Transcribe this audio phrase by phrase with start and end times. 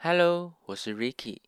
[0.00, 1.38] Hello，我是 Ricky。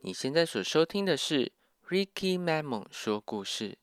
[0.00, 1.52] 你现在所收听的是
[1.88, 3.78] Ricky Mamon 说故事。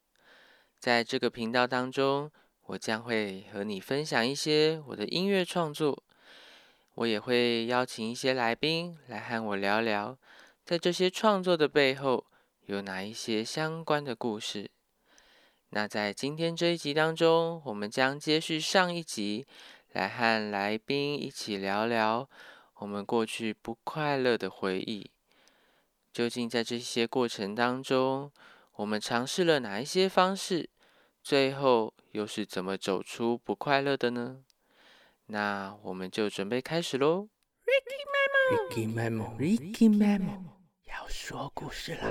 [0.77, 2.29] 在这个频道当中，
[2.65, 6.03] 我将会和你分享一些我的音乐创作。
[6.95, 10.17] 我也会邀请一些来宾来和我聊聊，
[10.65, 12.25] 在这些创作的背后
[12.65, 14.69] 有哪一些相关的故事。
[15.69, 19.47] 那在今天这一集当中，我们将接续上一集，
[19.93, 22.29] 来和来宾一起聊聊
[22.79, 25.09] 我们过去不快乐的回忆。
[26.11, 28.31] 究竟在这些过程当中，
[28.75, 30.69] 我们尝试了哪一些方式？
[31.21, 34.43] 最后又是怎么走出不快乐的呢？
[35.27, 37.29] 那我们就准备开始喽。
[38.49, 40.43] Ricky Memo，Ricky Memo
[40.87, 42.07] 要说故事啦。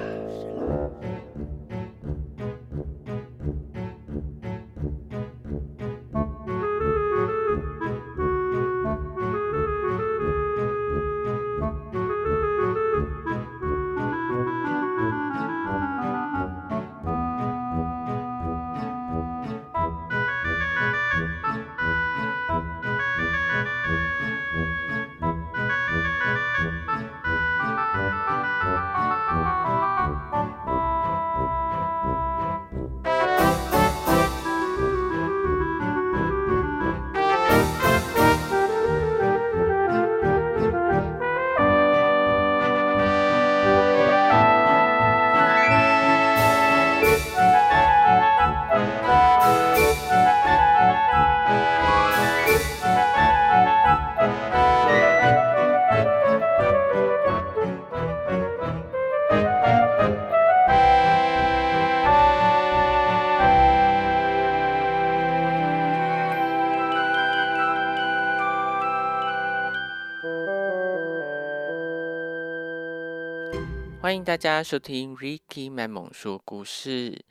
[74.08, 77.22] 欢迎大家收听 Ricky 麦猛说故事。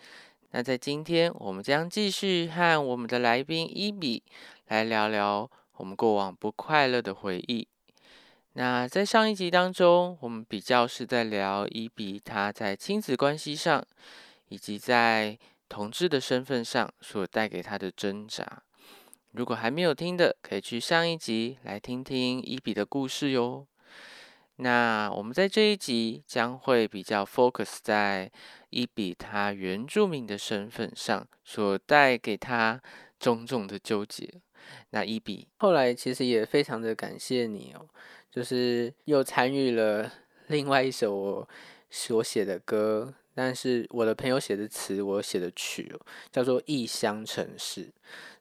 [0.52, 4.22] 那在今天，我们将继续和我们的来宾伊比
[4.68, 7.68] 来聊聊我们过往不快乐的回忆。
[8.54, 13.84] 那在上一集当中，我们比较是在聊伊比他在亲子关系上，
[14.50, 15.36] 以及在
[15.68, 18.62] 同志的身份上所带给他的挣扎。
[19.32, 23.66] 如果还没有听的，可以去上一集来听听伊比的故事哟。
[24.58, 28.32] 那我们在这一集将会比较 focus 在
[28.72, 32.82] 伊比他原住民的身份上所带给他
[33.20, 34.28] 种种的纠结。
[34.90, 37.88] 那伊比后来其实也非常的感谢你哦，
[38.32, 40.12] 就是又参与了
[40.48, 41.50] 另外一首我
[41.90, 47.86] 所写的歌，但是我的朋友写的词，我写的曲哦，叫做《异乡城市》。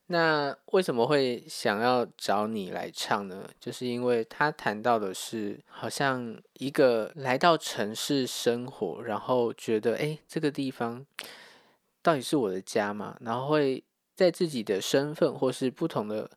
[0.08, 3.48] 那为什么会想要找你来唱呢？
[3.58, 11.04] 就是因为他谈到的是，好像一个来到城市生活，然后觉得，哎，这个地方
[12.02, 13.16] 到底是我的家吗？
[13.20, 13.82] 然后会
[14.14, 16.30] 在自己的身份或是不同的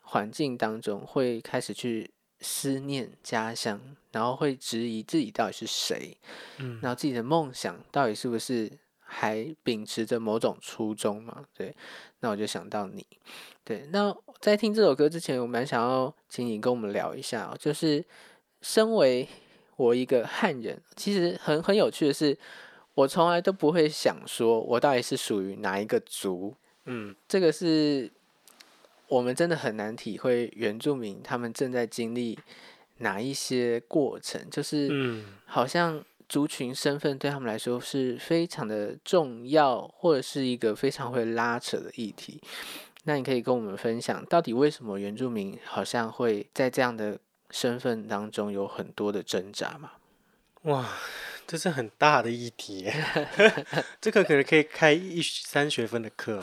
[0.00, 2.10] 环境当中，会开始去
[2.40, 3.78] 思念家乡，
[4.12, 6.16] 然后会质疑自己到底是谁，
[6.56, 8.78] 嗯，然后自己的梦想到底是不是？
[9.06, 11.44] 还秉持着某种初衷嘛？
[11.54, 11.76] 对，
[12.24, 13.06] 那我就想到你。
[13.62, 18.02] 对，那在听这首歌之前，我蛮想要请你跟我们聊一下，就是
[18.62, 19.28] 身为
[19.76, 22.34] 我一个汉人，其实很很有趣的是，
[22.94, 26.54] 我从来都不会想说我到底是属于哪一个族。
[26.86, 28.10] 嗯，这个是
[29.08, 32.38] 我们真的很难体会原住民他们正在经历
[33.00, 36.02] 哪一些过程，就是嗯，好像。
[36.28, 42.40] 族群身份对他们来说是非常的重要，或者是一个非常会拉扯的议题。
[43.04, 47.18] 那你可以跟我们分享，到底为什么原住民好像会在这样的
[47.50, 49.92] 身份当中有很多的挣扎吗？
[50.62, 50.88] 哇！
[51.46, 52.90] 这是很大的议题，
[54.00, 56.40] 这个可能可以开一三学分的课。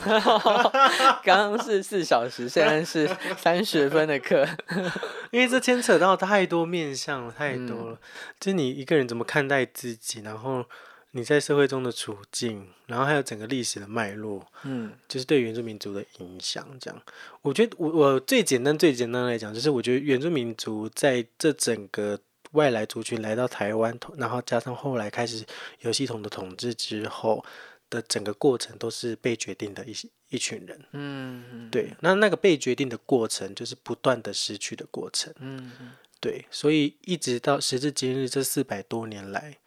[1.24, 4.46] 刚刚是四小时，现在是三学分的课，
[5.32, 7.98] 因为这牵扯到太多面向了，太多了。
[8.38, 10.64] 就你一个人怎么看待自己，然后
[11.10, 16.64] 你在社会中的处境，然后还有整个历史的脉络，嗯，就是对原住民族的影响。
[16.80, 17.02] 这样，
[17.42, 22.20] 我觉得我我最简单最简单来讲，就是我觉得原住民族在这整个。
[22.52, 25.44] 外来族群来到台湾，然后加上后来开始
[25.80, 27.44] 有系统的统治之后
[27.90, 29.94] 的整个过程，都是被决定的一
[30.30, 30.84] 一群人。
[30.92, 31.94] 嗯，对。
[32.00, 35.32] 那那个被决定的过程，就是不断的失去的过程。
[35.38, 36.46] 嗯，对。
[36.50, 39.58] 所以一直到时至今日，这四百多年来，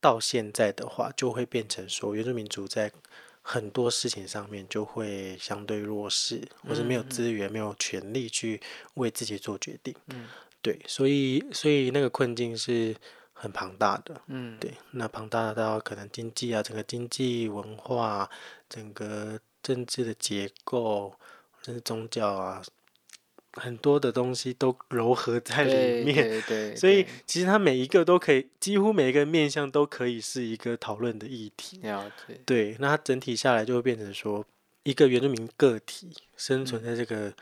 [0.00, 2.92] 到现在的话，就会变成说，原住民族在
[3.40, 8.60] 很多事情上面就会相对弱势，或是没有资源、没有权利去
[8.94, 9.94] 为自己做决定。
[10.08, 10.26] 嗯。
[10.66, 12.92] 对，所以所以那个困境是
[13.32, 14.20] 很庞大的。
[14.26, 18.28] 嗯，对，那庞大到可能经济啊，整个经济文化，
[18.68, 21.14] 整个政治的结构，
[21.62, 22.60] 甚至宗教啊。
[23.52, 31.80] 很多的东西都糅合在里面，对，所以其实它每一个都可以，几乎每一个面向都可以是一个讨论的议题。
[32.44, 34.44] 对，那它整体下来就会变成说，
[34.82, 37.32] 一个原住民个体生存在这个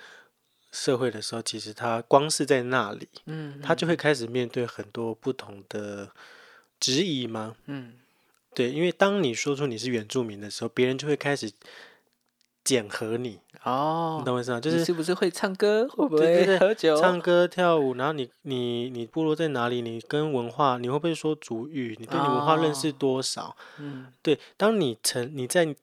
[0.74, 6.10] 社会的时候，其实他光是在那里，嗯，他就会开始面对很多不同的
[6.80, 7.54] 质疑吗？
[7.66, 7.94] 嗯，
[8.54, 11.52] 对，因为当你说出你是原住民的时候，别人就会开始。
[12.64, 14.58] 检核你哦，你懂我意思吗？
[14.58, 17.92] 就是是不是会唱歌，会不会喝酒、唱歌、跳舞？
[17.92, 19.82] 然后你你你部落在哪里？
[19.82, 21.94] 你跟文化，你会不会说主语？
[22.00, 23.54] 你对你文化认识多少？
[23.78, 24.40] 嗯，对。
[24.56, 25.76] 当你成你在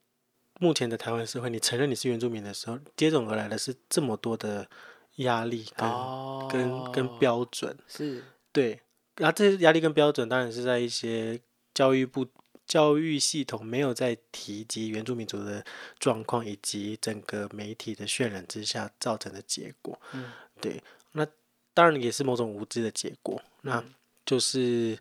[0.61, 4.69] 目前的台湾社会，你承认你是原住民的时候，接踵而来的是这么多的
[5.15, 8.79] 压力跟跟跟标准，是对。
[9.15, 11.41] 然后这些压力跟标准，当然是在一些
[11.73, 12.27] 教育部。
[12.67, 15.65] 教育系统没有在提及原住民族的
[15.99, 19.99] 状况，以及整个媒体的渲染之下造成的结果。
[20.13, 20.31] 嗯，
[20.61, 20.81] 对，
[21.11, 21.27] 那
[21.73, 23.41] 当然也是某种无知的结果。
[23.63, 23.83] 那
[24.25, 24.97] 就是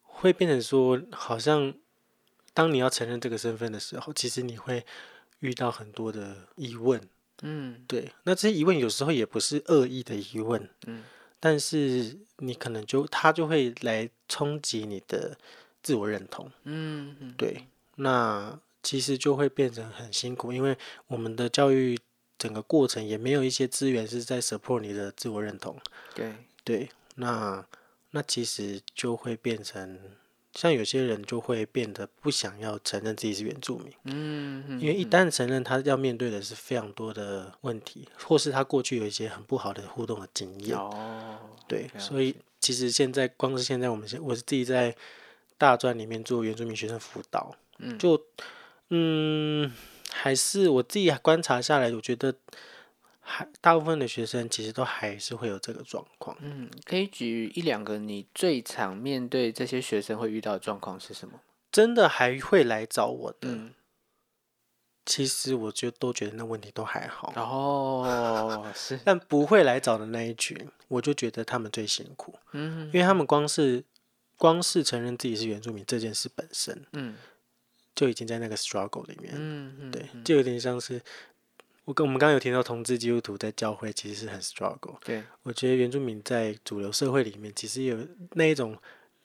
[0.00, 1.74] 会变成说，好像
[2.52, 4.84] 当你要承认这个身份的时候，其实你会
[5.40, 7.00] 遇到很多的疑问。
[7.42, 10.68] 嗯，对，那这些疑问有时候也不是恶意的疑问。
[10.86, 11.04] 嗯，
[11.38, 15.36] 但是你可能就他就会来冲击你的。
[15.82, 20.76] 自我认同，嗯，对，那其实就会变成很辛苦，因为
[21.06, 21.98] 我们的教育
[22.36, 25.80] 整个过程也没有一些资源是在 support 你的自我认同，
[26.14, 27.64] 对，对，那
[28.10, 29.98] 那其实就会变成
[30.54, 41.38] 像有些人就会变得不想要承认自己是原住民，嗯，因为一旦承认，他要面对的是非常多的问题，或是他过去有一些很不好的互动的经验，哦，
[41.68, 44.96] 对，所以其实现在光是现在我们现我是自己在。
[45.60, 48.18] 大专里面做原住民学生辅导，嗯，就
[48.88, 49.70] 嗯，
[50.10, 52.34] 还是我自己观察下来，我觉得
[53.30, 56.36] 还大部分的学生其实都还是会有这个状况。
[56.40, 61.40] 嗯，可以举一两个你最常面对这些学生会遇到的状况是什么？
[61.70, 63.70] 真的还会来找我的，
[65.06, 67.32] 其实我就都觉得那问题都还好。
[67.36, 72.34] 哦，是，但不会来找的那一群，我就觉得他们最辛苦。
[72.52, 73.84] 嗯，因为他们光是。
[74.40, 77.14] 光是承认自己是原住民这件事本身，嗯，
[77.94, 80.98] 就已经在那个 struggle 里面，嗯嗯，对，就有点像是
[81.90, 87.98] 我跟我们刚刚有提到同志基督徒在教会其实是很 struggle，对，我觉得原住民在主流社会里面其实有
[88.34, 88.78] 那一种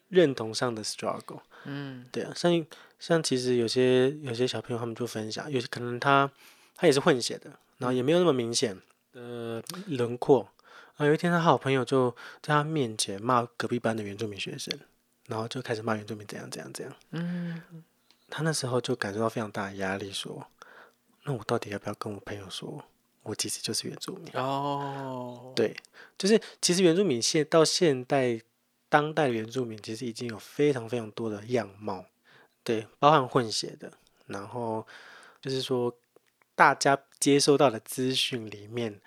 [0.08, 2.66] 认同上的 struggle，嗯，对啊，像
[2.98, 6.28] 像其实有些有些小朋友他们就分享，有些可能他
[6.74, 8.76] 他也是混血的，然后也没有那么明显
[9.12, 10.48] 的轮廓，
[10.96, 12.10] 啊，有一天他好朋友就
[12.42, 14.76] 在他面前骂隔壁班的原住民学生。
[15.28, 16.94] 然后就开始骂原住民怎样怎样怎样。
[17.10, 17.60] 嗯，
[18.30, 20.46] 他那时候就感受到非常大的压力，说
[21.26, 22.84] ：“那我到底要不要跟我朋友说，
[23.24, 25.76] 我其实就是原住民？”哦，对，
[26.16, 28.40] 就是其实原住民现到现代
[28.88, 32.04] 当代原住民，其实已经有非常非常多的样貌，
[32.62, 33.92] 对，包含混血的。
[34.26, 34.86] 然后
[35.40, 35.92] 就是说，
[36.54, 39.00] 大家接收到的资讯里面，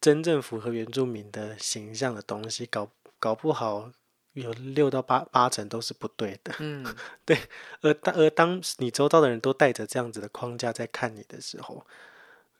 [0.00, 3.92] 真正符合原住民的形象的东西，搞搞不好。
[4.34, 6.84] 有六到八八成都是不对的，嗯，
[7.24, 7.38] 对，
[7.80, 11.86] 而当而当你周遭的人都带着这样子的框架在看你的时候，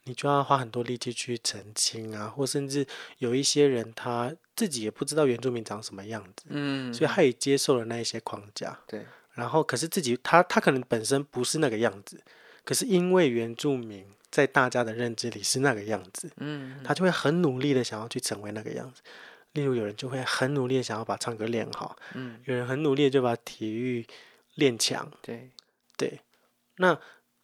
[0.04, 2.86] 你就要花很多力气去澄清啊，或甚至
[3.18, 12.20] 有一些人他自己也不知道原住民长什么样子，嗯，所以他也接受了那一些框架，对，然后可是自己他他可能本身不是那个样子，
[12.64, 19.02] 可是因为原住民在大家的认知里是那个样子，嗯，他就会很努力的想要去成为那个样子。
[19.54, 24.06] 例如，有人就会很努力的想要把唱歌练好，嗯，有人很努力的就把体育
[24.56, 25.50] 练强，对，
[25.96, 26.20] 对，
[26.76, 26.98] 那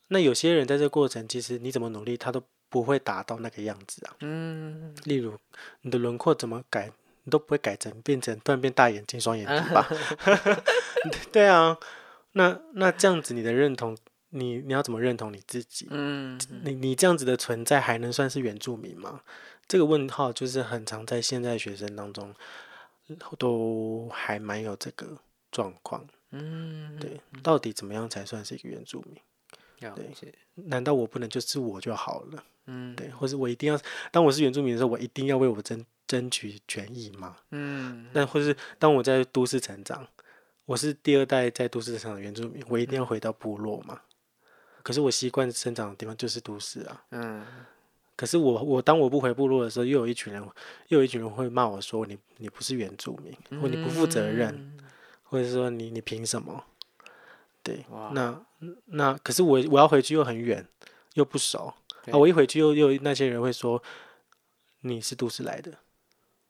[0.09, 5.39] 那有些人在这个过程，其实你怎么努力，他都不会达到那个样子啊，嗯，例如
[5.83, 9.89] 你的轮廓怎么改，你都不会改成变成突然变大眼睛、双眼皮吧？
[11.33, 11.79] 对啊，
[12.33, 13.97] 那那这样子，你的认同，
[14.31, 15.87] 你你要怎么认同你自己？
[15.91, 19.21] 嗯，你你这样子的存在，还能算是原住民吗？
[19.71, 22.35] 这个问号就是很常在现在学生当中，
[23.39, 25.17] 都还蛮有这个
[25.53, 26.05] 状况。
[26.31, 29.95] 嗯，对，到底怎么样才算是一个原住民？
[29.95, 32.45] 对，难道我不能就是我就好了？
[32.67, 37.37] 嗯，对，或者我一定要当我是原住民的时候，我一定要为我争争取权益吗？
[37.53, 40.05] 嗯，那或是当我在都市成长，
[40.65, 44.01] 我是第二代在都市成长的原住民，我一定要回到部落吗？
[44.83, 47.05] 可是我习惯生长的地方就是都市啊。
[47.11, 47.47] 嗯。
[48.21, 50.47] 可是我我当我不回部落的时候，又有一群人
[50.89, 54.79] 又有一群人会骂我说你你不是原住民，或你不负责任，
[55.23, 56.63] 或者说你你凭什么？
[57.63, 58.39] 对，那
[58.89, 60.69] 那可是我我要回去又很远，
[61.15, 61.73] 又不熟
[62.11, 62.19] 啊！
[62.19, 63.83] 我一回去又又那些人会说
[64.83, 65.79] 你是都市来的，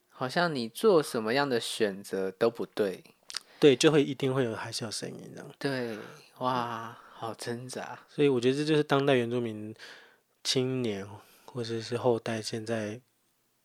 [0.09, 3.05] 好像你做什么样的选择都不对，
[3.61, 5.49] 对，就会一定会有还是有声音这样。
[5.57, 5.97] 对，
[6.39, 7.97] 哇，好挣扎。
[8.09, 9.73] 所以我觉得这就是当代原住民
[10.43, 11.07] 青年
[11.53, 13.01] 或者是后代现在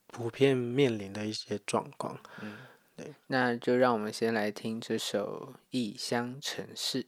[0.08, 2.20] 普遍面临的一些状况。
[2.42, 2.58] 嗯，
[2.96, 7.04] 对，那就让我们先来听这首《异乡城市》。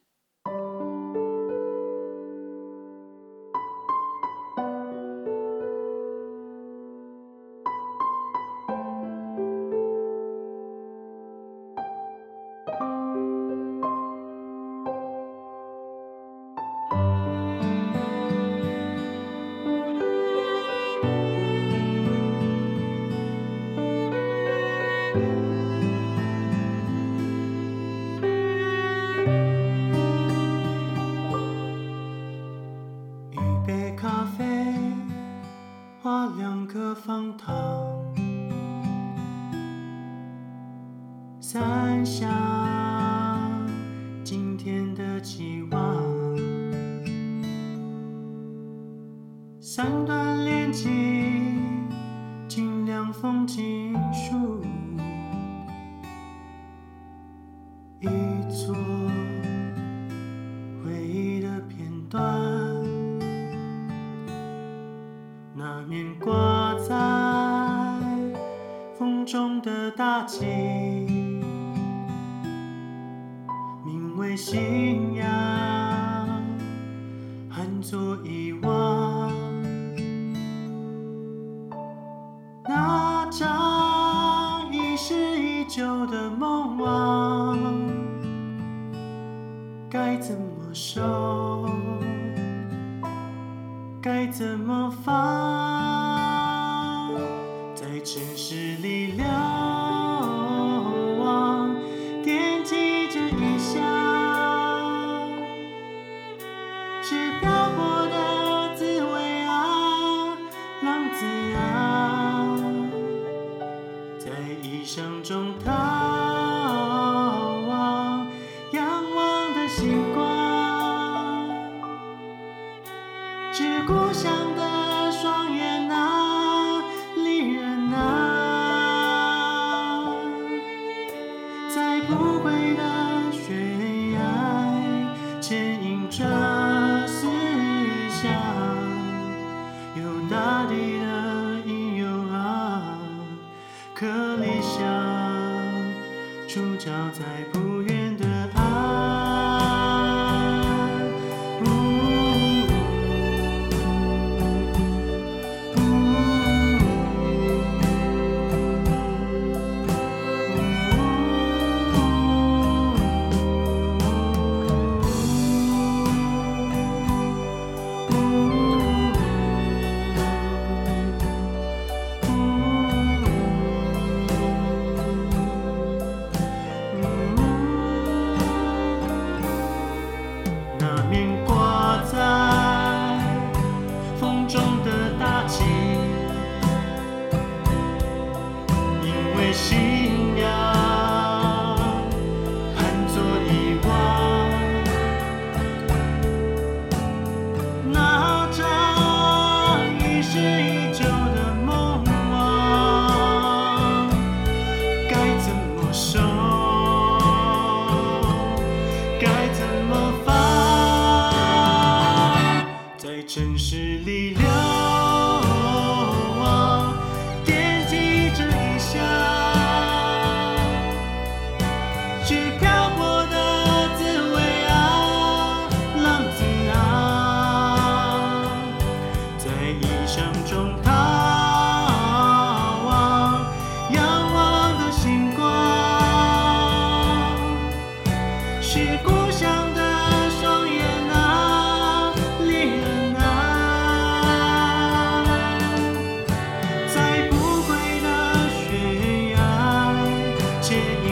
[250.69, 251.06] 这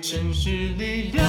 [0.00, 1.22] 城市里流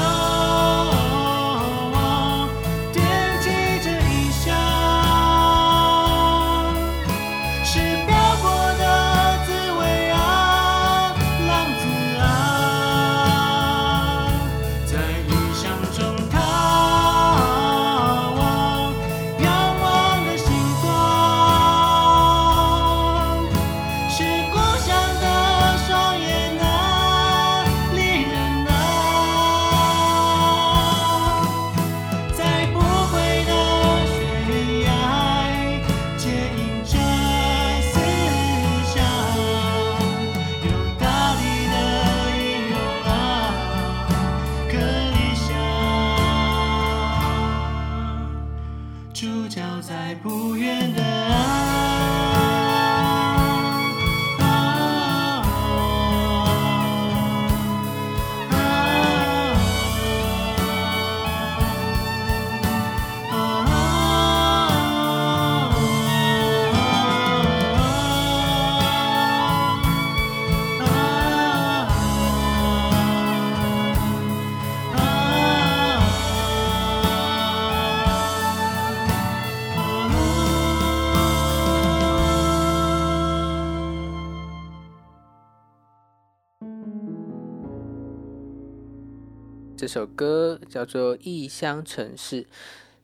[89.79, 92.43] 这首歌叫做《异乡城市》。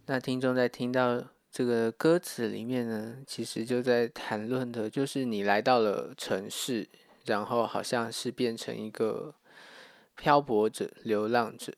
[0.08, 6.86] 那听众在听到这个歌词里面呢，其实就在谈论的就是你来到了城市，
[7.28, 9.34] 然后好像是变成一个
[10.18, 11.72] 漂泊者、流浪者。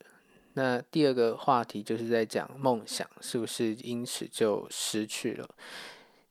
[0.54, 5.48] 那第二个话题就是在讲梦想是不是因此就失去了。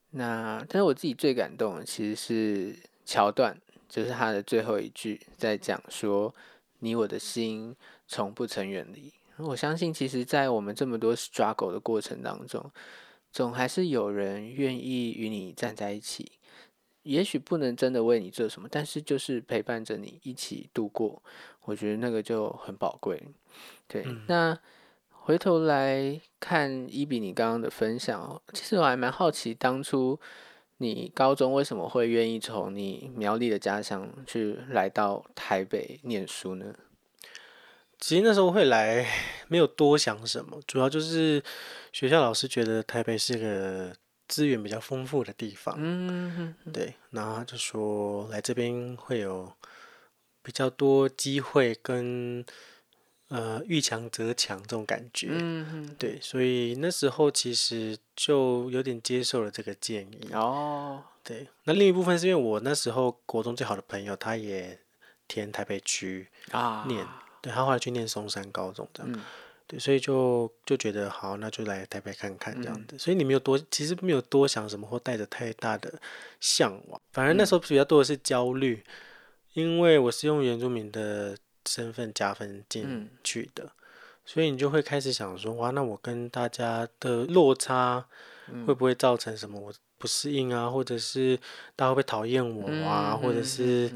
[0.10, 2.76] 那但是我自己最感动其实是
[3.06, 6.36] 桥段，就是他的最后一句在讲说
[6.80, 7.74] ：“你我的心。”
[8.08, 9.13] 从不曾远离。
[9.38, 12.72] 我相信，其实，在我们这么多 struggle 的过程当中，
[13.32, 16.32] 总还是有人愿意与你站在一起。
[17.04, 21.22] 也许不能真的为你做什么，但是就是陪伴着你一起度过。
[21.62, 23.22] 我觉得那个就很宝贵。
[23.88, 24.58] 对，那
[25.10, 30.20] 回头来看伊比你刚刚的分享，其实我还蛮好奇，当初
[30.78, 36.74] 你高中为什么会愿意从你苗栗的家乡去来到台北念书呢？
[38.00, 39.06] 其实那时候会来，
[39.50, 41.44] 没有多想什么，主要就是
[41.92, 43.96] 学校老师觉得台北是个
[44.28, 49.52] 资源比较丰富的地方，嗯，对，然后他就说来这边会有
[50.44, 52.46] 比较多机会跟
[53.30, 64.80] 呃遇强则强这种感觉，嗯对，所以那时候其实就有点接受了这个建议哦，对，那另一部分是因为我那时候国中最好的朋友，他也
[65.28, 67.06] 填台北区啊念。
[67.48, 69.24] 对他后来去念松山高中这样，
[69.68, 72.98] 对，所以就就觉得好，那就来台北看看这样子。
[72.98, 75.94] 所以你没有多，其实没有多想什么，或带着太大的
[76.42, 77.02] 向往。
[77.14, 78.84] 反而那时候比较多的是焦虑，
[79.54, 83.72] 因为我是用原住民的身份加分进去的，
[84.26, 88.06] 所以你就会开始想说，哇，那我跟大家的落差
[88.66, 91.38] 会不会造成什么我不适应啊，或者是
[91.78, 93.90] 大家会不会讨厌我啊，或者是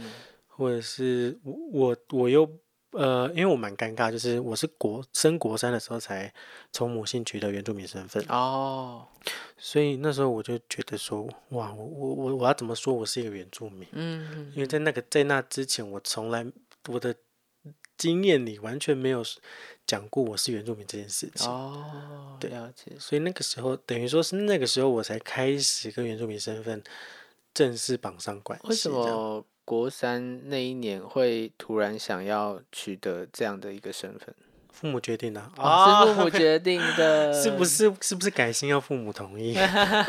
[0.47, 2.49] 或者是我我我又。
[2.91, 6.33] 呃，因为我蛮尴尬，就是我是国升国三的时候才
[6.71, 9.07] 从母姓取得原住民身份哦，
[9.57, 13.87] 所以那时候我就觉得说，哇，我我我我要怎么说我是一个原住民？
[13.93, 16.45] 嗯，因为在那个在那之前，我从来
[16.89, 17.15] 我的
[17.97, 19.23] 经验里完全没有
[19.85, 22.91] 讲过我是原住民这件事情哦，对，了解。
[22.99, 26.83] 所以那个时候等于说是那个时候我才开始跟原住民身份
[27.53, 28.67] 正式绑上关系。
[28.67, 29.45] 为什么？
[29.63, 34.33] 国三那一年会突然想要取得这样的一个身份，
[34.71, 37.93] 父母决定的啊，是父母 决定的，是不是？
[38.01, 39.53] 是不是改姓要父母同意？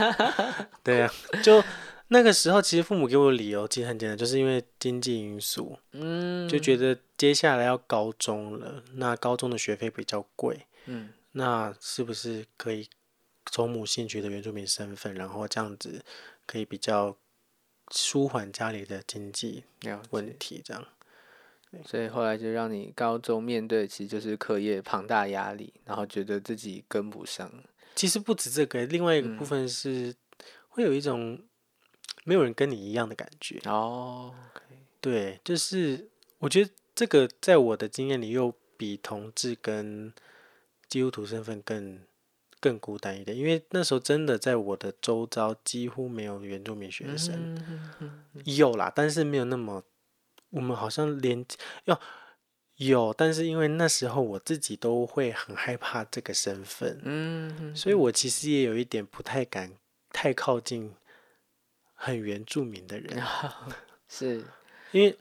[0.83, 1.13] 对啊，
[1.43, 1.63] 就
[2.09, 12.89] 那个时候其实父母给我的理由其实很简单，就是因为经济因素，嗯，就觉得接下来要高中了，那高中的学费比较贵，嗯，那是不是可以
[13.51, 16.05] 从母姓取得原住民身份，然后这样子
[16.47, 17.17] 可以比较
[17.93, 19.65] 舒缓家里的经济
[20.11, 20.85] 问题，这样。
[21.87, 27.51] 所以后来就让你高中面对，其实就是课业庞大压力，然后觉得自己跟不上。
[27.95, 30.15] 其实不止这个，另外一个部分是
[30.69, 31.39] 会有一种
[32.25, 33.59] 没有人跟你一样的感觉。
[33.65, 34.35] 哦，
[35.01, 40.13] 对，就是我觉得这个在我的经验里，又比同志跟
[40.89, 42.01] 基督徒身份更
[42.63, 47.61] 更孤单一点，因为那时候真的在我的周遭几乎没有原住民学生，
[48.45, 49.83] 有啦，但是没有那么。
[50.51, 51.43] 我们好像连
[51.87, 51.99] 要
[52.77, 59.73] 有，但是因为那时候我自己都会很害怕这个身份，嗯，所以我其实也有一点不太敢
[60.11, 60.95] 太靠近
[61.95, 63.23] 很原住民的人，
[64.07, 64.45] 是。
[64.91, 65.17] 因为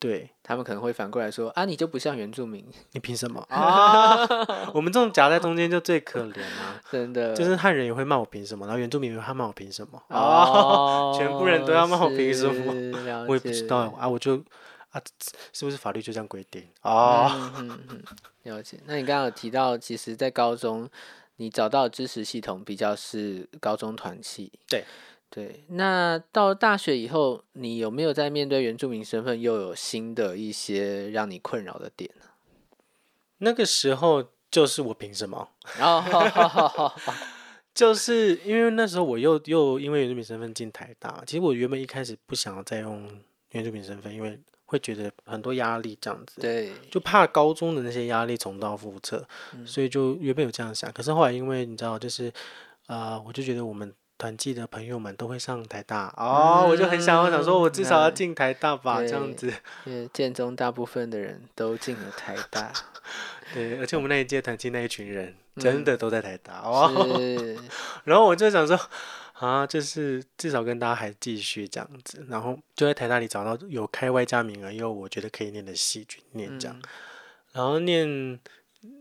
[0.00, 4.26] 对他们可能会反过来说啊，你就不像原住民，你凭什么 啊？
[4.74, 14.42] 我们这种夹在中间就最可怜了， 真的，就是汉人也会骂我凭什么，然后原住民也会骂我凭什么，哦，全部人都要骂我凭什么，我也不知道啊，我就。
[14.90, 15.00] 啊，
[15.52, 17.62] 是不是法律就这样规定啊？
[18.42, 18.76] 了解。
[18.86, 20.90] 那你刚刚有提到，其实，在高中
[21.36, 24.50] 你找到支持系统比较是高中团系。
[24.68, 24.82] 对
[25.30, 25.64] 对。
[25.68, 32.26] 那到大学以后，你有没有在面对原住民身份又有新的一些让你困扰的点呢？
[33.38, 35.48] 那个时候就是我凭什么？
[35.80, 36.92] 哦，
[37.72, 41.22] 就是因为那时候我又又因为原住民身份进台大。
[41.26, 43.08] 其实我原本一开始不想要再用
[43.52, 44.38] 原住民身份，因为。
[44.70, 49.26] 会觉得很多压力，这样子，对，就怕高中的那些压力重蹈覆辙，
[49.66, 50.92] 所以就原本有这样想。
[50.92, 52.32] 可是后来，因为你知道，就是，
[52.86, 59.50] 呃，我就觉得我们团契的朋友们都会上台大，哦，我就很想，我想说，我至少要进台大吧，这样子。
[59.86, 62.70] 因为建中大部分的人都进了台大，
[63.54, 67.08] 对，而且我们那一届团契那一群人真的都在台大，哦。
[68.04, 68.78] 然后我就想说。
[69.40, 76.78] 啊，就是至少跟大家还继续这样子，然后就在台大里找到有开外加名额又我觉得可以念的戏剧念这样，
[77.52, 78.38] 然后念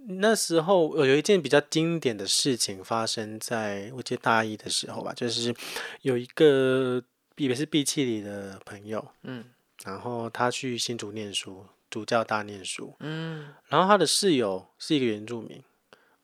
[0.08, 5.56] 那时候有一件比较经典的事情发生在我记得大一的时候吧，就是
[6.02, 7.04] 有一个
[7.38, 9.46] 也是闭气里的朋友，嗯，
[9.84, 15.64] 然后他去新竹念书，主教大念书，嗯，然后他的室友是一个原住民，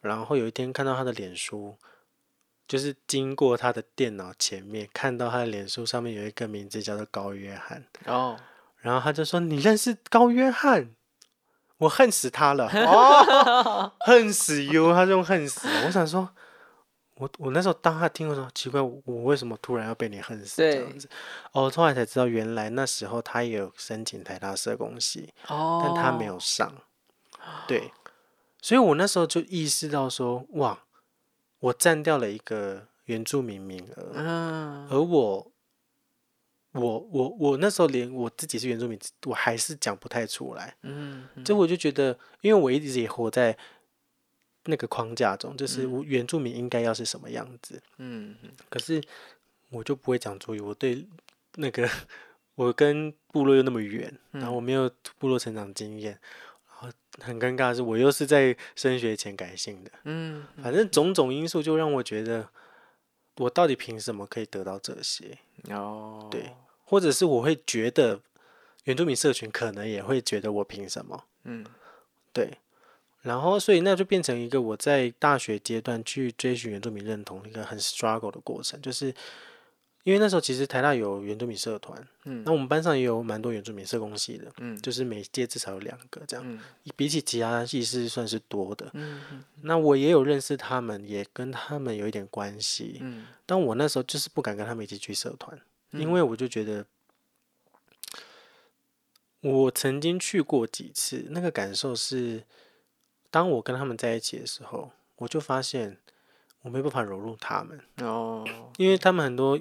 [0.02, 1.76] 然后有一天看到他的脸书。
[2.68, 8.40] 就是经过他的电脑前面，看到他的脸书上面有一个名字叫做高约翰哦，
[8.78, 10.96] 然后他就说：“你认识高约翰？
[11.78, 15.68] 我恨死他了 哦，恨死 you！” 他用恨死。
[15.86, 16.30] 我想说，
[17.16, 21.10] 我我那时候当他听的时候，奇怪，我为什么突然要被你恨死这样子？
[21.52, 26.74] 哦，后来才知道，原来那时候他也有申请台大社工系哦，但他没有上。
[27.68, 27.92] 对，
[28.62, 30.80] 所以我那时候就意识到说，哇。
[31.60, 35.52] 我占掉了一个原住民名额，而我，
[36.76, 40.76] 我我我那时候连我自己是原住民，我还是讲不太出来。
[40.84, 43.58] 嗯，就我就觉得，因为我一直也活在
[44.66, 47.82] 那个框架中，就是原住民应该要是什么样子。
[47.98, 48.36] 嗯
[48.70, 49.02] 可是
[49.70, 51.08] 我就不会讲主语，我对
[51.56, 51.90] 那个
[52.56, 56.20] 我跟部落又那么远，然后我没有部落成长经验。
[57.22, 62.50] 很尴尬的是，我又是在升学前改姓的，嗯，反正种种因素就让我觉得，
[63.38, 65.38] 我到底凭什么可以得到这些？
[65.70, 66.52] 哦，对，
[66.86, 68.22] 或者是我会觉得
[68.86, 71.26] 原住民社群可能也会觉得我凭什么？
[71.44, 71.66] 嗯，
[72.32, 72.58] 对，
[73.24, 79.14] 然后所以那就变成一个我在大学阶段去追寻原住民认同一个很 struggle 的过程，就是。
[80.06, 86.60] 因为那时候其实台大有原住民社团，嗯，那我们班上也有蛮多原住民社工系的，嗯，就是每届至少有两个这样，
[86.96, 89.44] 比起其他系是算是多的，嗯。
[89.64, 95.60] 那我也有认识他们，也跟他们有一点关系，嗯，但我那时候就是不敢跟他们一起去社团，
[95.98, 96.86] 因为我就觉得，
[99.42, 102.44] 我曾经去过几次，那个感受是，
[103.30, 105.98] 当我跟他们在一起的时候，我就发现
[106.62, 108.46] 我没办法融入他们，哦，
[108.78, 109.60] 因为他们很多。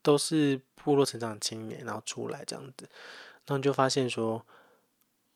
[0.00, 2.88] 都是部落成长青年，然后出来这样子，
[3.44, 4.42] 然后你就发现说，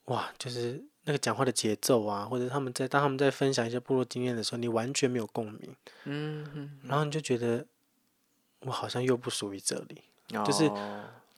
[0.04, 7.66] 哇，就是那个讲话的节奏啊，或者他们在当他们在分享一些部落经验的时候，你完全没有共鸣，嗯，然后你就觉得
[8.60, 10.70] 我好像又不属于这里，就是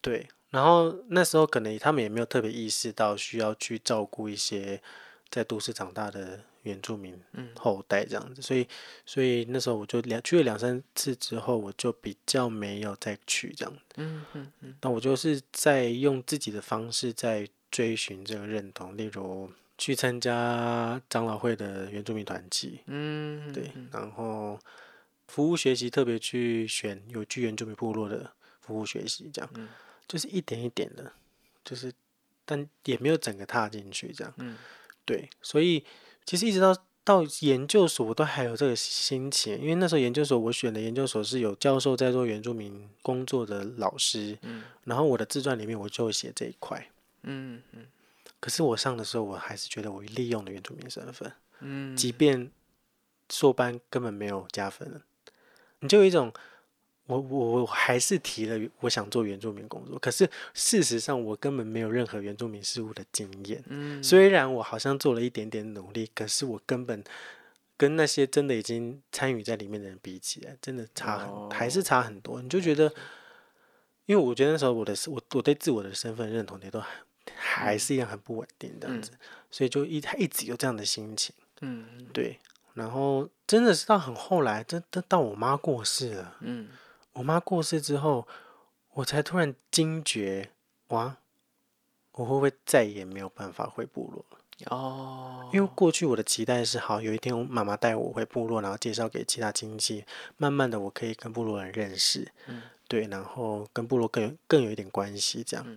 [0.01, 4.81] 对，然后那时候可能他们也没有特别意识到需要去照顾一些
[5.31, 7.19] 在都市长大的原住民
[7.57, 8.67] 后代这样子，所以
[9.05, 13.75] 所以那时候我就两去了两三次之后，我就比较没有再去这样。
[13.97, 14.75] 嗯嗯嗯。
[14.81, 24.59] 那我就是在用自己的方式在追寻这个认同，例如去参加长老会的原住民团契，嗯，对，然后
[25.27, 28.31] 服务学习，特别去选有去原住民部落的
[28.65, 29.51] 服务学习，这样，
[30.09, 31.13] 就是一点一点的，
[31.65, 31.93] 就是。
[32.47, 34.59] 但也没有整个踏进去，这样，嗯，
[35.07, 35.83] 对，所以
[36.27, 46.87] 其实一直到到研究所，我都还有这个心情，因为那时候研究所我选的研究所是有教授在做原住民工作的老师，嗯，然后我的自传里面我就写这一块，
[47.23, 47.87] 嗯嗯，
[48.41, 52.51] 可是我上的时候，我还是觉得我利用了原住民身份，嗯，即便
[53.31, 55.01] 硕班根本没有加分，
[55.79, 56.31] 你就有一种。
[57.07, 63.63] 我我我还是提了我想做原住民工作，可是事实上我根本没有任何原住民事务的经验。
[63.69, 67.05] 嗯，虽然我好像做了一点点努力，可是我根本
[67.77, 72.41] 跟那些真的已经参与在里面的人比起来，真的差很，还是差很多。
[72.41, 72.91] 你就觉得，
[74.07, 76.89] 因为我觉得那时候我的我我对自我的身份认同也都还
[77.35, 79.11] 还是一样很不稳定这样子，
[79.51, 81.35] 所以就一他一直有这样的心情。
[81.61, 82.39] 嗯，对。
[82.73, 86.37] 然后真的是到很后来，真真到我妈过世了。
[86.41, 86.71] 嗯。
[87.15, 88.29] 我妈过世之后，
[88.93, 90.51] 我才突然惊觉，
[90.89, 91.17] 哇，
[92.13, 94.39] 我会不会再也没有办法回部落了？
[94.67, 100.05] 哦，因为过去我的期待是，好，有一天我妈妈带我回部落，然后介绍给其他亲戚，
[100.37, 105.77] 慢慢的我可以跟部落人认识，嗯，对，然后跟部落更有更有一点关系，这样。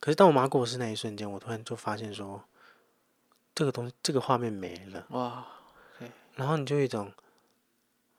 [0.00, 2.42] 可是当我妈过世那一瞬间，我突然就发现说，
[3.54, 5.46] 这个东西，这个画面没了，哇，
[6.34, 7.12] 然后你就一种，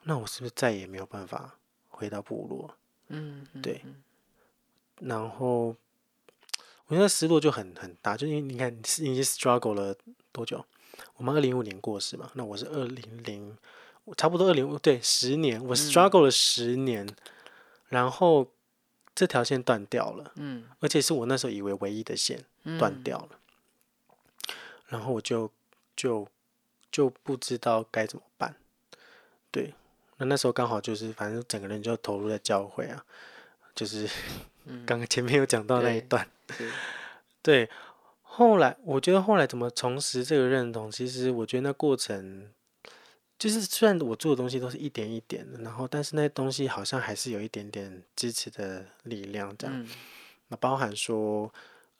[0.03, 1.56] 那我是不是再也没有办法？
[1.98, 3.82] 回到部落，嗯，对，
[5.00, 5.76] 然后
[6.86, 9.98] 我觉得失落就很很大，就因为你看，你已经 struggle 了
[10.32, 10.64] 多久？
[11.16, 13.58] 我们二零一五年过世嘛，那我是二零零，
[14.16, 17.08] 差不多二零对十年，我 struggle 了十年，
[17.88, 18.52] 然后
[19.16, 22.46] 这条线断掉了，嗯，而且是我那时候以为唯一的线
[22.78, 24.56] 断掉了，
[24.86, 25.52] 然后我就
[25.96, 26.28] 就
[26.92, 28.56] 就不知道该怎么办，
[29.50, 29.74] 对。
[30.17, 33.06] 那那时候刚好就是，反正整个人就投入在教会啊，
[33.75, 34.08] 就是
[34.86, 36.27] 刚刚前面有讲到那一段，
[37.41, 37.69] 对。
[38.21, 42.51] 后来我觉得后来怎么重拾这个认同，其实我觉得那过程，
[43.39, 49.88] 就是虽然我做的东西都是一点一点的，然后但是那些东西好像还是有一点点支持的力量这样。
[50.49, 51.51] 那包含说，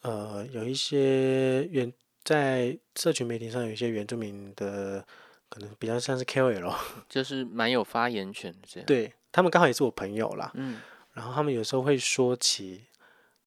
[0.01, 1.91] 呃，有一些原
[2.23, 5.06] 在社群媒体上有一些原住民的。
[5.50, 6.76] 可能比较像是 KOL，
[7.10, 8.86] 就是蛮有发言权的这样。
[8.86, 10.80] 对他们刚好也是我朋友啦，嗯，
[11.14, 12.86] 然后他们有时候会说起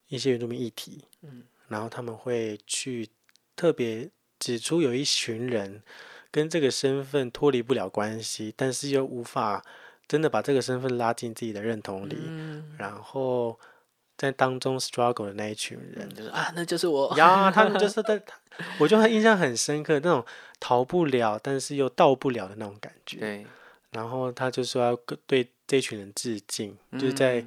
[0.07, 3.09] 一些原住民议题，嗯，然后他们会去
[3.55, 4.09] 特别
[4.39, 5.83] 指出有一群人
[6.31, 9.65] 跟这个身份脱离不了关系，但是又无法
[10.07, 13.59] 真的把这个身份拉进自己的认同里，嗯然后。
[14.21, 18.21] 在当中 struggle 的那一群人，就是啊，那就是我呀，他们就是在，
[18.77, 20.23] 我就很印象很深刻，那种
[20.59, 23.17] 逃不了，但是又到不了的那种感觉。
[23.17, 23.47] 对，
[23.89, 27.43] 然后他就说要对这群人致敬，就是在，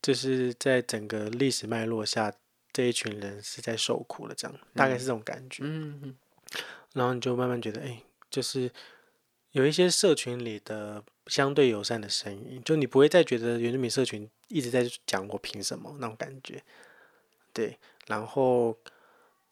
[0.00, 2.32] 就是在整个历史脉络下，
[2.72, 5.64] 这一群人是在受苦的，这样大概是这种感觉。
[6.92, 8.00] 然后你就慢慢觉得，哎，
[8.30, 8.70] 就是
[9.54, 11.02] 有一些社群里的。
[11.26, 16.62] 相对友善的声音，就你不会再觉得原住民社群一直在讲我凭什么那种感觉，
[17.50, 17.78] 对。
[18.08, 18.76] 然后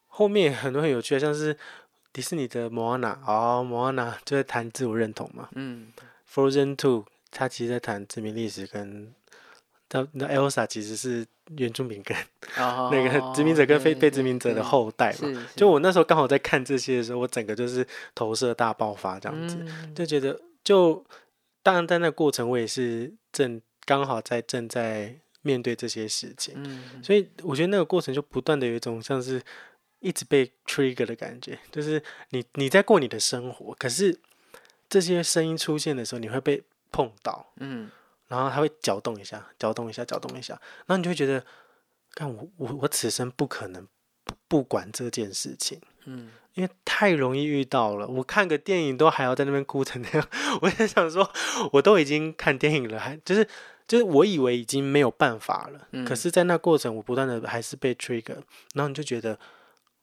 [0.06, 1.56] 后面很多很有趣的，像是
[2.12, 5.48] 迪士尼的莫安娜，哦，莫安娜就在谈自我认同嘛。
[5.52, 5.90] 嗯。
[6.30, 9.14] Frozen Two，他其实在谈殖民历史，跟
[9.92, 11.26] 他那 Elsa 其实是
[11.56, 12.16] 原住民跟
[12.56, 15.46] 那个殖民者跟非被殖民者的后代嘛。
[15.54, 19.58] 就我那时候刚好在看这些的时候，我整个就是投射大爆发这样子，
[19.94, 21.04] 就觉得就。
[21.64, 26.56] 当然，在那过程，我也是正刚好在正在面对这些事情，
[27.04, 29.40] 所以我觉得那个过程就不断的有一种像是
[30.00, 34.18] 一直被 trigger 的感觉，就是你你在过你的生活，可是
[34.88, 37.88] 这些声音出现的时候，你会被碰到，嗯，
[38.32, 40.54] 然后它会搅动一下，搅动一下，搅动一下，
[40.86, 41.44] 然后你就会觉得，
[42.14, 43.86] 看我我我此生不可能
[44.48, 46.30] 不管这件事情，嗯。
[46.54, 50.28] 因为太容易遇到了，我看个电影都还要在那边哭成那样。
[50.60, 51.26] 我在想说，
[51.72, 53.48] 我都已经看电影了，还就是
[53.88, 58.36] 就是我以为已经没有办法了，可是，在那过程我不断的还是被 trigger，
[58.74, 59.38] 然后你就觉得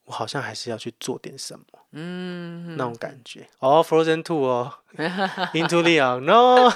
[0.09, 3.47] 我好像还是要去做点什么，嗯，那种感觉。
[3.59, 6.71] 哦，Frozen Two 哦，Into the Unknown，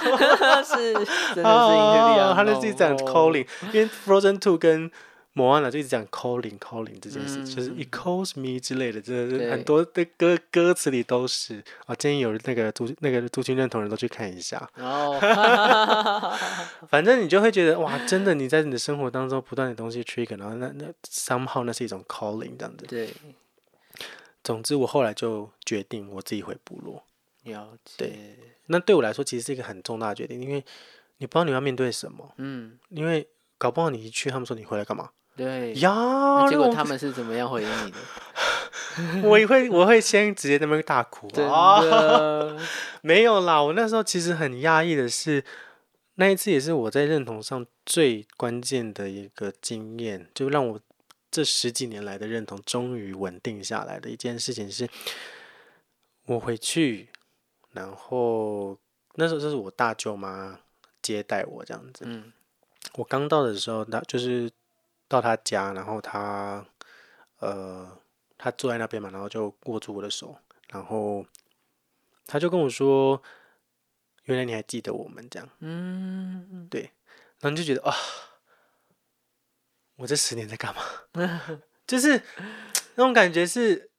[0.64, 4.88] 是真的是 Into the Unknown，他那是一盏 calling，因为 Frozen Two 跟
[5.36, 11.94] 某安了，就一直讲 calling calling 这件事，就是 it calls me 之类的，真的是很多的歌歌词里都是啊。
[11.96, 14.70] 建议有那个族那个族群认同人都去看一下。
[14.76, 15.18] 哦，
[16.88, 22.86] 反正你就会觉得哇，真的你在你的生活当中不断的东西 trigger，然后那那 somehow 那是一种 calling 这样子。
[22.86, 23.10] 对。
[24.44, 27.02] 总之，我后来就决定我自己回部落。
[27.42, 27.94] 了解。
[27.96, 28.38] 对。
[28.66, 30.64] 那对我来说，其实是一个很重大的决定，因为
[31.16, 32.32] 你不知道你要面对什么。
[32.36, 32.78] 嗯。
[32.90, 33.26] 因为
[33.58, 35.10] 搞不好你一去，他们说你回来干嘛？
[35.36, 37.98] 对呀，结果他们是怎么样回应你的？
[39.28, 41.80] 我也会，我会先直接在那边大哭啊！
[43.02, 45.44] 没有啦，我那时候其实很压抑的是，
[46.14, 50.80] 那一次也是我在认同上最关键的一个经验，就让我
[51.32, 54.88] 这十几年来的认同终于稳定下来的一件事情是，
[56.26, 57.08] 我回去，
[57.72, 58.78] 然后
[59.16, 60.60] 那时候就是我大舅妈
[61.02, 62.04] 接待我这样子。
[62.06, 62.32] 嗯，
[62.94, 64.48] 我刚到的时候，那就是。
[65.14, 66.66] 到他家，然后他，
[67.38, 67.96] 呃，
[68.36, 70.36] 他坐在那边嘛，然后就握住我的手，
[70.68, 71.24] 然后
[72.26, 73.22] 他就跟我说
[74.24, 76.90] ：“原来你还记得我们这样。”嗯，对，
[77.38, 77.94] 然后你就觉得啊，
[79.96, 80.82] 我这十年在干嘛？
[81.86, 82.20] 就是
[82.96, 83.90] 那种感觉是，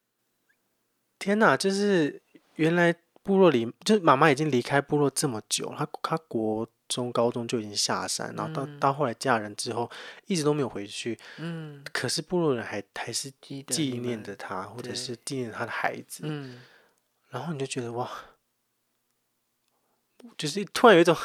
[1.18, 1.56] 天哪！
[1.56, 2.22] 就是
[2.56, 2.94] 原来
[3.26, 6.66] 部落里，就是妈妈已经离开部落这么久，她她国。
[6.88, 9.90] 中高中就已经下山，然后到到后来嫁人之后，
[10.28, 11.18] 一直都没有回去。
[11.38, 16.22] 嗯，可是部落人还还是纪念着她，或者是纪念她的孩子。
[16.26, 16.62] 嗯，
[17.32, 18.08] 然后你就觉得哇，
[20.38, 21.18] 就是突然有一种，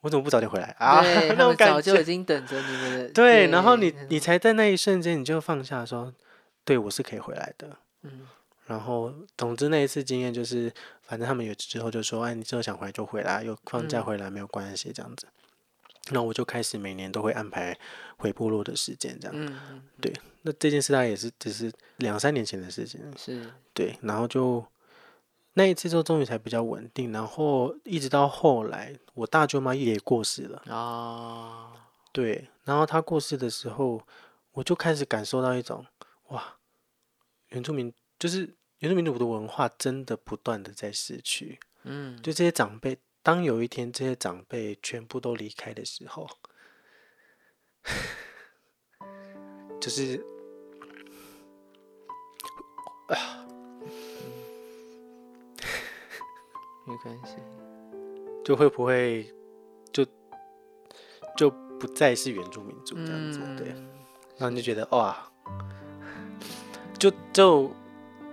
[0.00, 1.00] 我怎么不早点回来啊？
[1.28, 3.08] 那种感觉就已经等着你们了。
[3.10, 6.12] 对，然后你你才在那一瞬间，你就放下说，
[6.64, 7.78] 对我是可以回来的。
[8.02, 8.26] 嗯。
[8.66, 10.70] 然后，总之那一次经验就是，
[11.08, 15.26] 反正他们有之后就说，哎，你之后想回来就回来，有放假回来没有关系，这样子。
[16.10, 17.78] 那我就开始每年都会安排
[18.18, 19.34] 回部落的时间，这样。
[19.34, 23.00] 嗯对，那这件事大概也是只是两三年前的事情。
[23.16, 23.50] 是。
[23.72, 24.62] 对，然后就
[25.54, 27.10] 那一次之后，终于才比较稳定。
[27.10, 30.62] 然后一直到后来，我大舅妈也过世了。
[30.70, 31.72] 啊。
[32.12, 34.02] 对，然后她过世的时候，
[34.52, 35.86] 我就开始感受到一种，
[36.28, 36.56] 哇，
[37.48, 38.54] 原住民就是。
[38.80, 46.28] 原住民族的文化真的不断的在失去，嗯，就这些长辈，当有一天这些长辈全部都离开的时候，
[49.80, 50.24] 就是
[53.08, 53.44] 啊，
[56.86, 57.34] 没关系，
[58.44, 59.28] 就会不会
[59.92, 60.06] 就
[61.36, 63.70] 就不再是原住民族这样子，对，
[64.36, 65.28] 然后你就觉得哇，
[66.96, 67.74] 就就。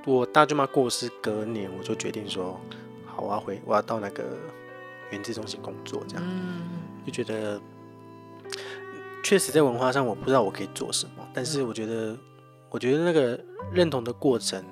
[0.06, 2.60] 我大舅妈过世隔年，我就决定说，
[3.08, 4.24] 好，我要回，我要到那个
[5.10, 6.24] 原子中心工作，这样，
[7.04, 7.60] 就觉得
[9.24, 12.16] 确实在文化上我不知道我可以做什么，但是我觉得，
[12.70, 14.64] 我觉得那个认同的过程，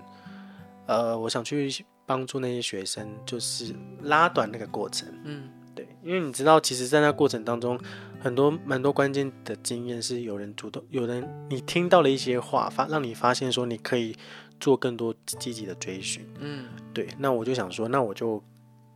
[0.85, 7.79] 呃，我想去帮助那些学生，就是拉短那个过程，嗯，对，因为你知道，其实，在那过程当中，
[8.21, 14.15] 很多蛮多关键的经验是有人主动，有人你听到了一些话，发让你发现说你可以。
[14.63, 18.41] 做更多积极的追寻，嗯，对，那我就想说，那我就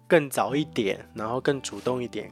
[0.07, 2.31] 更早一点，然后更主动一点，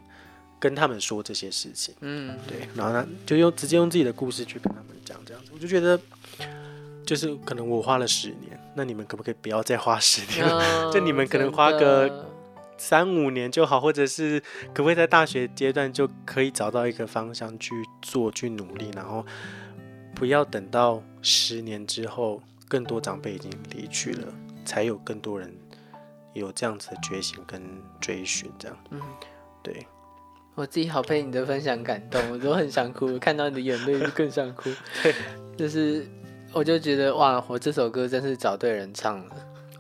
[0.57, 5.99] 跟他们说这些事情，嗯，对，然后呢，就用直接用自己的故事去跟他们讲，这样子，我就觉得，
[7.05, 10.89] 就是可能我花了十年，那你们可不可以不要再花十年了？
[10.93, 12.29] 就你们可能花个
[12.77, 14.39] 三五年就好，或者是
[14.73, 19.25] 可不可以在大学阶段就可以找到一个方向去做，去努力，然后
[20.15, 22.41] 不要等到十年之后。
[22.67, 24.33] 更多长辈已经离去了，
[24.65, 25.53] 才有更多人
[26.33, 27.61] 有这样子的觉醒跟
[28.01, 28.77] 追寻，这样。
[28.89, 28.99] 嗯，
[29.61, 29.85] 对。
[30.55, 34.69] 我自己好被你的分享感动，我都很想哭，看到你的眼泪就更想哭。
[35.03, 35.13] 对，
[35.57, 36.07] 就是
[36.53, 39.35] 我就觉得哇，我这首歌真是找对人唱了。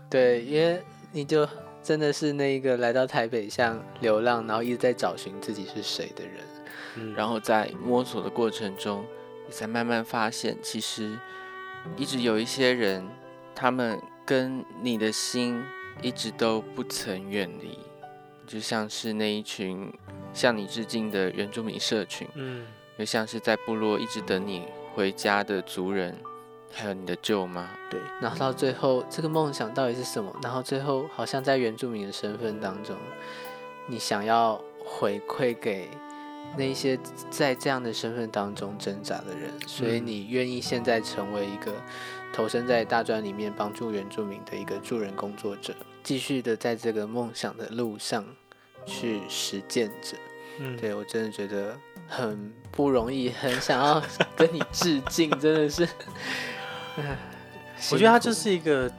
[0.09, 0.81] 对，因为
[1.13, 1.47] 你就
[1.81, 6.35] 真的是那个来到台北像流浪，然后一直在找寻自己是谁的人。
[6.97, 9.05] 嗯，然后在摸索的过程中，
[9.47, 11.17] 你才慢慢发现其实。
[11.97, 13.07] 一直有一些人，
[13.53, 15.63] 他们跟你的心
[16.01, 17.79] 一直都不曾远离，
[18.45, 19.91] 就像是那一群
[20.33, 22.65] 向你致敬的原住民社群，嗯，
[22.97, 26.17] 又像是在部落一直等你回家的族人，
[26.73, 27.99] 还有你的舅妈，对。
[28.21, 30.35] 然后到最后，这个梦想到底是什么？
[30.41, 32.95] 然后最后，好像在原住民的身份当中，
[33.87, 35.89] 你想要回馈给。
[36.57, 36.97] 那些
[37.29, 41.73] 在这样的身份当中挣扎的人，所以你愿意现在成为一个
[42.33, 48.25] 投身在大专里面帮助原住民的一个助人工作者，继续的在这个梦想的路上
[48.85, 50.17] 去实践着。
[50.59, 51.77] 嗯，对我真的觉得
[52.07, 54.01] 很不容易，很想要
[54.37, 55.85] 跟你致敬，真的是。
[57.91, 58.89] 我觉得他就是一个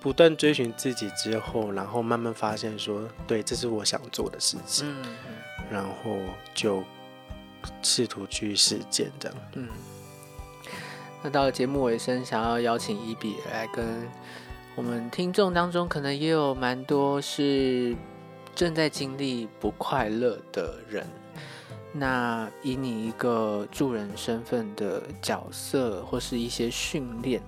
[0.00, 4.86] 不断追寻自己之后，然后慢慢发现说，对，这是我想做的事情，
[5.70, 6.18] 然后
[6.52, 6.82] 就
[7.82, 9.38] 试图去实践这样。
[9.54, 9.68] 嗯。
[11.22, 14.08] 那到了节目尾声，想要邀请伊比来跟
[14.74, 17.94] 我们听众当中，可能也有蛮多是
[18.54, 21.06] 正在经历不快乐的人。
[21.92, 27.42] 那以你一个助人身份的角色，或是一些训练，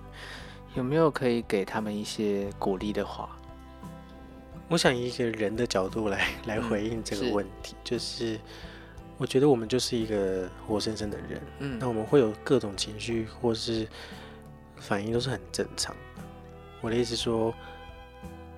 [0.75, 3.35] 有没有可以给他们一些鼓励的话？
[4.73, 8.39] 我想以一个人的角度来来回应这个问题，就是
[9.19, 13.87] 我觉得我们就是一个活生生的人，嗯，那我们会有各种情绪或是
[14.77, 16.23] 反应，都是很正常的。
[16.81, 17.53] 我的意思说，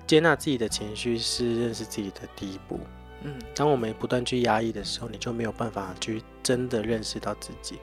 [0.06, 2.80] 接纳自己的情绪是认识自己的第一步。
[3.20, 7.78] 嗯，当我们不断去压抑的时候，你就没有办法去真的认识到自己，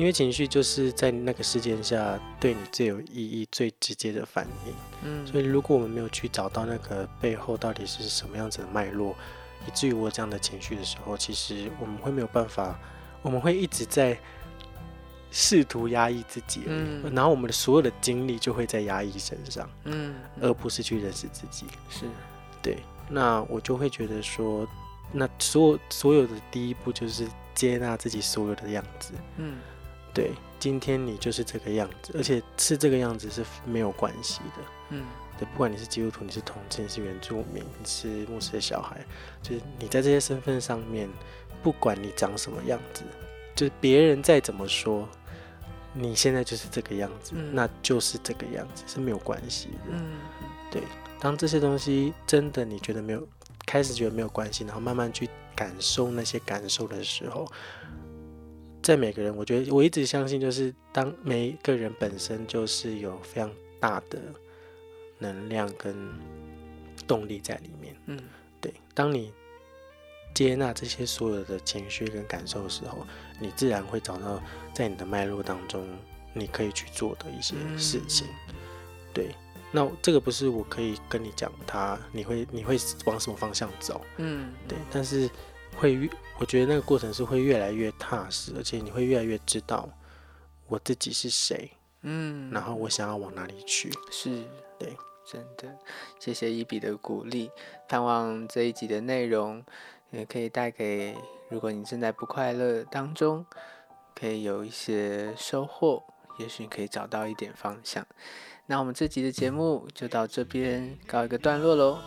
[0.00, 4.72] 因为情绪就是在那个事件下对你最有意义、最直接的反应。
[5.04, 9.14] 嗯，所以如果我们没有去找到那个背后到底是什么样子的脉络，
[9.68, 12.80] 以至于我这样的情绪的时候，其实我们会没有办法，
[13.20, 14.18] 我们会一直在
[15.30, 21.66] 试图压抑自己，嗯，然后我们的所有的精力就会在压抑身上，嗯，而不是去认识自己。
[21.90, 22.06] 是，
[22.62, 22.78] 对。
[23.10, 24.66] 那我就会觉得说，
[25.12, 29.12] 那所有所有的第一步就是接纳自己所有的样子。
[29.36, 29.58] 嗯，
[30.12, 34.64] 对，今天你就是这个样子，而且是这个样子是没有关系的。
[34.90, 35.04] 嗯，
[35.38, 39.04] 对，不管你是基督徒，你是同性，你是原住民，你是牧师的小孩，
[39.42, 41.08] 就是你在这些身份上面，
[41.62, 43.04] 不管你长什么样子，
[43.54, 45.08] 就是别人再怎么说，
[45.92, 49.92] 你现在就是这个样子，那就是这个样子是没有关系的。
[49.92, 50.18] 嗯，
[50.70, 50.82] 对。
[51.20, 53.28] 当这些东西真的你觉得没有，
[53.66, 57.46] 开始觉得没有关系，然后慢慢去感受那些感受的时候，
[58.82, 64.18] 在每个人，我觉得我一直相信，就是当每一个人本身就是有非常大的
[65.18, 65.94] 能量跟
[67.06, 67.94] 动力在里面。
[68.06, 68.18] 嗯，
[68.60, 68.72] 对。
[68.94, 69.32] 当你
[70.34, 73.06] 接纳这些所有的情绪跟感受的时候，
[73.38, 74.42] 你自然会找到
[74.74, 75.86] 在你的脉络当中
[76.32, 78.26] 你可以去做的一些事情。
[79.12, 79.34] 对。
[79.72, 84.00] 那这个不是我可以跟你讲，他你会你会往什么方向走？
[84.16, 84.76] 嗯，对。
[84.90, 85.30] 但是
[85.76, 86.08] 会越，
[86.40, 89.86] 我觉得那个过程是会越来越踏实，而且你会越来越知道
[90.68, 91.70] 我自己是谁。
[92.00, 93.92] 嗯，然后我想要往哪里去？
[94.10, 94.42] 是，
[94.78, 95.68] 对，真的。
[96.18, 97.50] 谢谢一比的鼓励，
[97.86, 99.62] 盼望这一集的内容
[100.12, 101.14] 也可以带给，
[101.50, 103.44] 如果你正在不快乐当中，
[104.14, 106.02] 可以有一些收获，
[106.38, 108.06] 也许可以找到一点方向。
[108.64, 111.98] 那我们这集的节目就到这边告一个段落喽。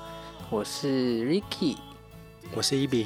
[0.50, 1.78] 我是 Ricky，
[2.56, 3.06] 我是 Eb，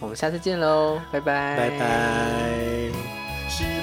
[0.00, 1.56] 我们下次见喽拜拜。
[1.56, 3.79] 拜拜。